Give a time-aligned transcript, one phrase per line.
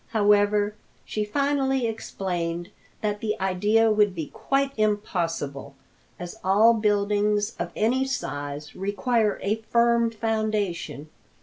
[0.13, 0.73] However,
[1.05, 5.75] she finally explained that the idea would be quite impossible,
[6.17, 11.09] as all buildings of any size require a firm foundation.